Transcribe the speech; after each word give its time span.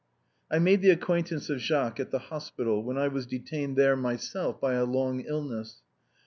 I 0.49 0.57
made 0.57 0.81
the 0.81 0.89
acquaintance 0.89 1.47
of 1.51 1.59
Jacques 1.59 1.99
at 1.99 2.09
the 2.09 2.17
hospital, 2.17 2.81
where 2.81 2.97
I 2.97 3.07
was 3.07 3.27
detained 3.27 3.77
myself 4.01 4.59
by 4.59 4.73
a 4.73 4.83
long 4.83 5.19
illness. 5.27 5.83